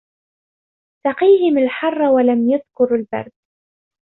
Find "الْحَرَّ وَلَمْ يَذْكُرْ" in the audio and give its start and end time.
1.57-2.95